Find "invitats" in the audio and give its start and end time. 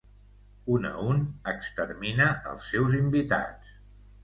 3.03-3.79